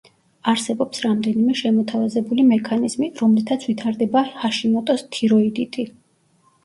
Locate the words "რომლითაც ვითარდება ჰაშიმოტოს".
3.21-5.05